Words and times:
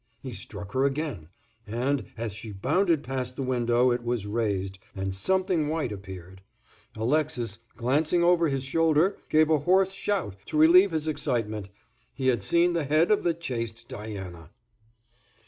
He 0.23 0.33
struck 0.33 0.71
her 0.71 0.83
again, 0.83 1.29
and, 1.67 2.05
as 2.17 2.33
she 2.33 2.51
bounded 2.53 3.03
past 3.03 3.35
the 3.35 3.43
window 3.43 3.91
it 3.91 4.01
was 4.01 4.25
raised, 4.25 4.79
and 4.95 5.13
something 5.13 5.67
white 5.69 5.91
appeared. 5.91 6.41
Alexis, 6.95 7.59
glancing 7.77 8.23
over 8.23 8.49
his 8.49 8.63
shoulder, 8.63 9.19
gave 9.29 9.51
a 9.51 9.59
hoarse 9.59 9.91
shout, 9.91 10.37
to 10.45 10.57
relieve 10.57 10.89
his 10.89 11.07
excitement; 11.07 11.69
he 12.15 12.29
had 12.29 12.41
seen 12.41 12.73
the 12.73 12.85
head 12.85 13.11
of 13.11 13.21
the 13.21 13.35
chaste 13.35 13.87
Diana. 13.87 14.49